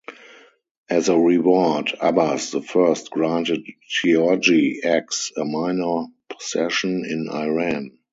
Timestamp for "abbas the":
2.01-2.63